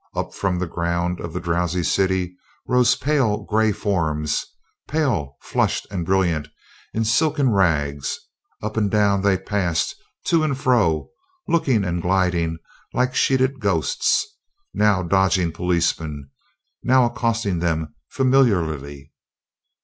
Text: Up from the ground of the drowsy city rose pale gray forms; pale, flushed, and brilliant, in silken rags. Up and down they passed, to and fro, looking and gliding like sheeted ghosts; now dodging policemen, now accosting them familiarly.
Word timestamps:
Up 0.15 0.33
from 0.33 0.57
the 0.57 0.65
ground 0.65 1.19
of 1.19 1.31
the 1.31 1.39
drowsy 1.39 1.83
city 1.83 2.35
rose 2.67 2.95
pale 2.95 3.43
gray 3.43 3.71
forms; 3.71 4.43
pale, 4.87 5.37
flushed, 5.41 5.85
and 5.91 6.07
brilliant, 6.07 6.47
in 6.91 7.05
silken 7.05 7.51
rags. 7.51 8.17
Up 8.63 8.77
and 8.77 8.89
down 8.89 9.21
they 9.21 9.37
passed, 9.37 9.93
to 10.25 10.41
and 10.43 10.57
fro, 10.57 11.11
looking 11.47 11.83
and 11.83 12.01
gliding 12.01 12.57
like 12.95 13.13
sheeted 13.13 13.59
ghosts; 13.59 14.25
now 14.73 15.03
dodging 15.03 15.51
policemen, 15.51 16.31
now 16.81 17.05
accosting 17.05 17.59
them 17.59 17.93
familiarly. 18.09 19.13